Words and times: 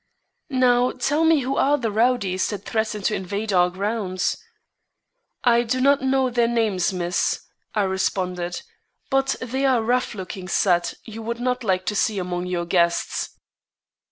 "Now, 0.49 0.93
tell 0.93 1.23
me 1.25 1.41
who 1.41 1.57
are 1.57 1.77
the 1.77 1.91
rowdies 1.91 2.47
that 2.49 2.65
threaten 2.65 3.03
to 3.03 3.13
invade 3.13 3.53
our 3.53 3.69
grounds?" 3.69 4.35
"I 5.43 5.61
do 5.61 5.79
not 5.79 6.01
know 6.01 6.31
their 6.31 6.47
names, 6.47 6.91
miss," 6.91 7.39
I 7.75 7.83
responded; 7.83 8.63
"but 9.11 9.35
they 9.41 9.63
are 9.63 9.77
a 9.77 9.83
rough 9.83 10.15
looking 10.15 10.47
set 10.47 10.95
you 11.05 11.21
would 11.21 11.39
not 11.39 11.63
like 11.63 11.85
to 11.85 11.95
see 11.95 12.17
among 12.17 12.47
your 12.47 12.65
guests." 12.65 13.37